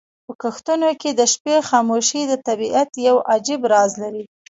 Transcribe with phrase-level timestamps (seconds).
[0.25, 4.23] په کښتونو کې د شپې خاموشي د طبیعت یو عجیب راز لري.